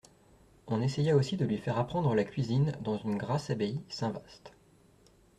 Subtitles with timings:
[0.65, 4.51] On essaya aussi de lui faire apprendre la cuisine dans une grasse abbaye, Saint-Vast.